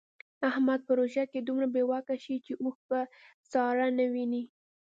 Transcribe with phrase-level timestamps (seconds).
[0.49, 2.99] احمد په روژه کې دومره بې واکه شي چې اوښ په
[3.51, 4.43] ساره نه ویني.